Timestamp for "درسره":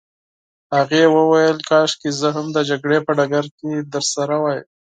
3.93-4.35